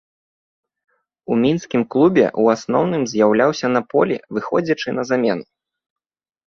У 1.35 1.37
мінскім 1.43 1.81
клубе 1.97 2.23
ў 2.41 2.57
асноўным 2.59 3.07
з'яўляўся 3.15 3.67
на 3.75 3.81
полі, 3.93 4.15
выходзячы 4.39 4.89
на 5.01 5.11
замену. 5.13 5.45